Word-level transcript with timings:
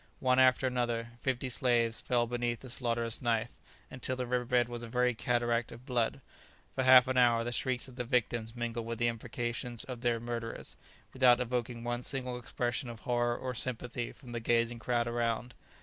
One 0.19 0.39
after 0.39 0.65
another, 0.65 1.09
fifty 1.19 1.47
slaves 1.47 2.01
fell 2.01 2.25
beneath 2.25 2.61
the 2.61 2.71
slaughterous 2.71 3.21
knife, 3.21 3.51
until 3.91 4.15
the 4.15 4.25
river 4.25 4.45
bed 4.45 4.67
was 4.67 4.81
a 4.81 4.87
very 4.87 5.13
cataract 5.13 5.71
of 5.71 5.85
blood. 5.85 6.21
For 6.73 6.81
half 6.83 7.07
an 7.07 7.17
hour 7.17 7.43
the 7.43 7.51
shrieks 7.51 7.87
of 7.87 7.97
the 7.97 8.03
victims 8.03 8.55
mingled 8.55 8.87
with 8.87 8.97
the 8.97 9.07
imprecations 9.07 9.83
of 9.83 10.01
their 10.01 10.19
murderers, 10.19 10.75
without 11.13 11.39
evoking 11.39 11.83
one 11.83 12.01
single 12.01 12.39
expression 12.39 12.89
of 12.89 13.01
horror 13.01 13.37
or 13.37 13.53
sympathy 13.53 14.11
from 14.11 14.31
the 14.31 14.39
gazing 14.39 14.79
crowd 14.79 15.05
around. 15.07 15.53